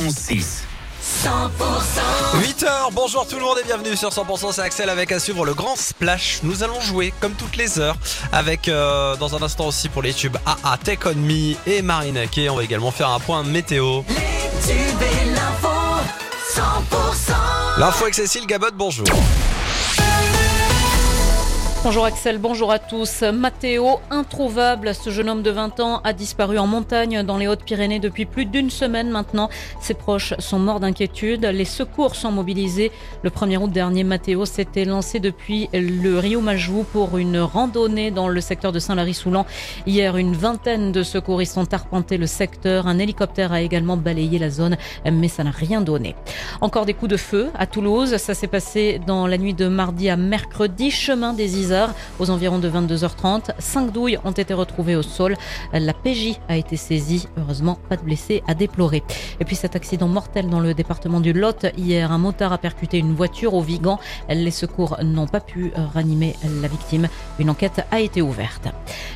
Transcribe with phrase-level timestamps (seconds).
[0.00, 0.62] 91.6.
[2.34, 5.52] 8h, bonjour tout le monde et bienvenue sur 100% c'est Axel avec à suivre le
[5.52, 6.40] grand splash.
[6.42, 7.96] Nous allons jouer comme toutes les heures
[8.32, 12.26] avec euh, dans un instant aussi pour les tubes AA Take On Me et Marine
[12.30, 12.48] Kay.
[12.48, 14.02] On va également faire un point météo.
[17.76, 19.06] L'info avec Cécile Gabot, bonjour.
[21.82, 23.22] Bonjour Axel, bonjour à tous.
[23.22, 28.00] Mathéo, introuvable, ce jeune homme de 20 ans a disparu en montagne dans les Hautes-Pyrénées
[28.00, 29.48] depuis plus d'une semaine maintenant.
[29.80, 31.46] Ses proches sont morts d'inquiétude.
[31.46, 32.92] Les secours sont mobilisés.
[33.22, 38.28] Le 1er août dernier, Mathéo s'était lancé depuis le Rio Majou pour une randonnée dans
[38.28, 39.46] le secteur de Saint-Lary-Soulan.
[39.86, 42.88] Hier, une vingtaine de secouristes ont arpenté le secteur.
[42.88, 44.76] Un hélicoptère a également balayé la zone,
[45.10, 46.14] mais ça n'a rien donné.
[46.60, 48.18] Encore des coups de feu à Toulouse.
[48.18, 51.69] Ça s'est passé dans la nuit de mardi à mercredi, chemin des
[52.18, 53.50] aux environs de 22h30.
[53.58, 55.36] Cinq douilles ont été retrouvées au sol.
[55.72, 57.28] La PJ a été saisie.
[57.38, 59.02] Heureusement, pas de blessés à déplorer.
[59.40, 61.66] Et puis cet accident mortel dans le département du Lot.
[61.76, 63.98] Hier, un motard a percuté une voiture au Vigan.
[64.28, 67.08] Les secours n'ont pas pu ranimer la victime.
[67.38, 68.68] Une enquête a été ouverte.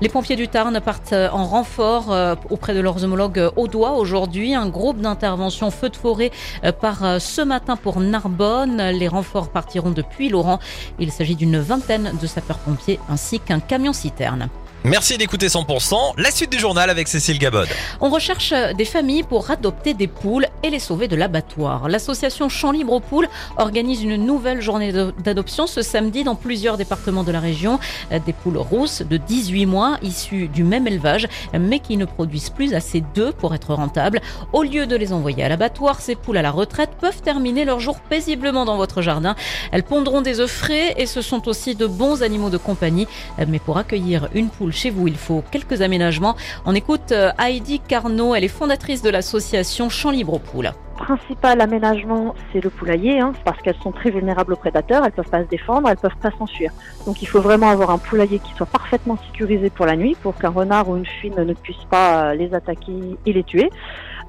[0.00, 4.54] Les pompiers du Tarn partent en renfort euh, auprès de leurs homologues au doigt aujourd'hui.
[4.54, 6.30] Un groupe d'intervention feu de forêt
[6.64, 8.90] euh, part euh, ce matin pour Narbonne.
[8.90, 10.58] Les renforts partiront depuis Laurent.
[10.98, 14.48] Il s'agit d'une vingtaine de sapeurs-pompiers ainsi qu'un camion-citerne.
[14.86, 16.12] Merci d'écouter 100%.
[16.16, 17.66] La suite du journal avec Cécile Gabod.
[18.00, 21.88] On recherche des familles pour adopter des poules et les sauver de l'abattoir.
[21.88, 27.24] L'association Champ Libre aux Poules organise une nouvelle journée d'adoption ce samedi dans plusieurs départements
[27.24, 27.80] de la région.
[28.12, 32.72] Des poules rousses de 18 mois issues du même élevage mais qui ne produisent plus
[32.72, 34.20] assez d'œufs pour être rentables.
[34.52, 37.80] Au lieu de les envoyer à l'abattoir, ces poules à la retraite peuvent terminer leur
[37.80, 39.34] jour paisiblement dans votre jardin.
[39.72, 43.08] Elles pondront des œufs frais et ce sont aussi de bons animaux de compagnie.
[43.48, 46.36] Mais pour accueillir une poule chez vous, il faut quelques aménagements.
[46.64, 51.60] On écoute euh, Heidi Carnot, elle est fondatrice de l'association Champs Libre aux Poules principal
[51.60, 55.44] aménagement, c'est le poulailler, hein, parce qu'elles sont très vulnérables aux prédateurs, elles peuvent pas
[55.44, 56.72] se défendre, elles peuvent pas s'enfuir.
[57.04, 60.34] Donc il faut vraiment avoir un poulailler qui soit parfaitement sécurisé pour la nuit, pour
[60.36, 63.70] qu'un renard ou une fine ne puisse pas euh, les attaquer et les tuer.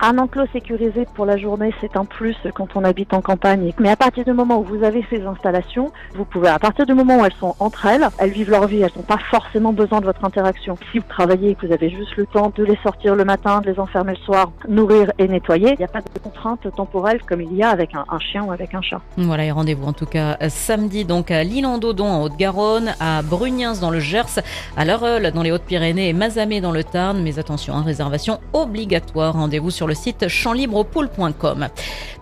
[0.00, 3.72] Un enclos sécurisé pour la journée, c'est un plus quand on habite en campagne.
[3.78, 6.94] Mais à partir du moment où vous avez ces installations, vous pouvez, à partir du
[6.94, 10.00] moment où elles sont entre elles, elles vivent leur vie, elles n'ont pas forcément besoin
[10.00, 10.76] de votre interaction.
[10.92, 13.60] Si vous travaillez et que vous avez juste le temps de les sortir le matin,
[13.60, 17.22] de les enfermer le soir, nourrir et nettoyer, il n'y a pas de contrainte temporelle
[17.22, 19.00] comme il y a avec un, chien ou avec un chat.
[19.16, 23.90] Voilà, et rendez-vous en tout cas samedi donc à Lille-en-Dodon en Haute-Garonne, à Brugnens dans
[23.90, 24.40] le Gers,
[24.76, 27.22] à L'Heureux dans les Hautes-Pyrénées et Mazamé dans le Tarn.
[27.22, 29.34] Mais attention, hein, réservation obligatoire.
[29.34, 31.68] Rendez-vous sur le site champlibrepool.com.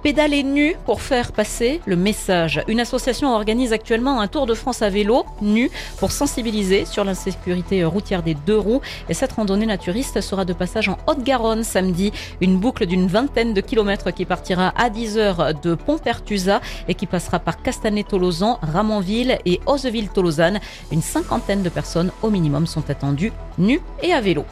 [0.03, 2.61] Pédaler nu pour faire passer le message.
[2.67, 7.85] Une association organise actuellement un tour de France à vélo, nu, pour sensibiliser sur l'insécurité
[7.85, 8.81] routière des deux roues.
[9.09, 12.13] Et cette randonnée naturiste sera de passage en Haute-Garonne samedi.
[12.41, 17.39] Une boucle d'une vingtaine de kilomètres qui partira à 10h de Pont-Pertusa et qui passera
[17.39, 20.59] par Castanet-Tolosan, Ramonville et Oseville-Tolosane.
[20.91, 24.45] Une cinquantaine de personnes au minimum sont attendues, nues et à vélo.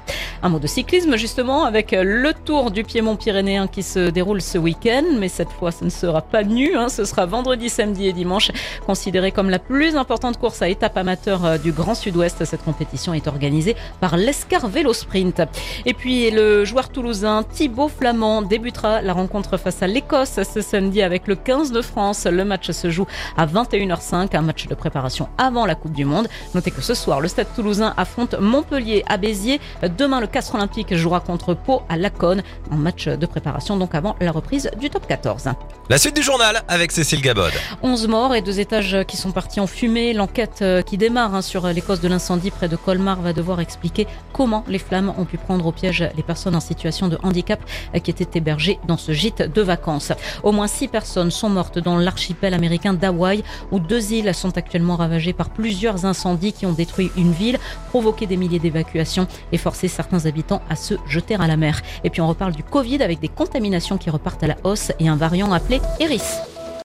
[0.42, 4.58] Un mot de cyclisme justement avec le Tour du Piémont pyrénéen qui se déroule ce
[4.58, 6.90] week-end, mais cette fois ce ne sera pas nu, hein.
[6.90, 8.50] ce sera vendredi, samedi et dimanche,
[8.84, 12.44] considéré comme la plus importante course à étape amateur euh, du Grand Sud-Ouest.
[12.44, 15.40] Cette compétition est organisée par l'Escar Vélo Sprint.
[15.86, 21.00] Et puis le joueur toulousain Thibaut Flamand débutera la rencontre face à l'Écosse ce samedi
[21.00, 22.26] avec le 15 de France.
[22.26, 23.06] Le match se joue
[23.38, 26.28] à 21h05, un match de préparation avant la Coupe du Monde.
[26.54, 29.58] Notez que ce soir, le Stade toulousain affronte Montpellier à Béziers.
[29.96, 34.16] Demain, le Castre Olympique jouera contre Pau à Laconne en match de préparation donc avant
[34.20, 35.44] la reprise du top 14.
[35.88, 37.52] La suite du journal avec Cécile Gabod.
[37.82, 40.12] 11 morts et deux étages qui sont partis en fumée.
[40.12, 43.60] L'enquête euh, qui démarre hein, sur les causes de l'incendie près de Colmar va devoir
[43.60, 47.60] expliquer comment les flammes ont pu prendre au piège les personnes en situation de handicap
[48.02, 50.12] qui étaient hébergées dans ce gîte de vacances.
[50.42, 54.96] Au moins 6 personnes sont mortes dans l'archipel américain d'Hawaï où deux îles sont actuellement
[54.96, 57.58] ravagées par plusieurs incendies qui ont détruit une ville,
[57.88, 61.82] provoqué des milliers d'évacuations et forcé certains habitants à se jeter à la mer.
[62.04, 65.16] Et puis on reparle du Avec des contaminations qui repartent à la hausse et un
[65.16, 66.22] variant appelé Eris.